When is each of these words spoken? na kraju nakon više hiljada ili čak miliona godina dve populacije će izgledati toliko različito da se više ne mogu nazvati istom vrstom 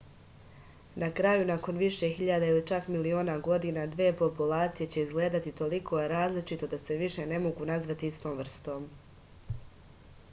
na 1.01 1.09
kraju 1.17 1.43
nakon 1.49 1.77
više 1.81 2.09
hiljada 2.13 2.47
ili 2.53 2.63
čak 2.71 2.87
miliona 2.95 3.35
godina 3.49 3.85
dve 3.93 4.07
populacije 4.23 4.89
će 4.97 5.05
izgledati 5.09 5.55
toliko 5.61 6.01
različito 6.15 6.73
da 6.75 6.83
se 6.87 6.99
više 7.05 7.29
ne 7.35 7.43
mogu 7.47 7.69
nazvati 7.75 8.11
istom 8.17 8.43
vrstom 8.43 8.91